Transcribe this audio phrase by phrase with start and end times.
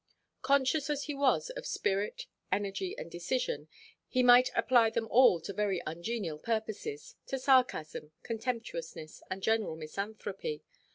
[0.41, 3.67] Conscious as he was of spirit, energy, and decision,
[4.07, 10.63] he might apply them all to very ungenial purposes, to sarcasm, contemptuousness, and general misanthropy.